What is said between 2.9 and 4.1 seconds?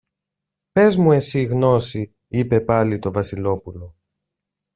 το Βασιλόπουλο